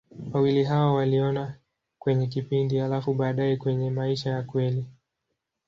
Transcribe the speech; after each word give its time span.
Wawili 0.33 0.63
hao 0.63 0.93
waliona 0.95 1.55
kwenye 1.99 2.27
kipindi, 2.27 2.77
halafu 2.77 3.13
baadaye 3.13 3.57
kwenye 3.57 3.91
maisha 3.91 4.29
ya 4.29 4.43
kweli. 4.43 4.85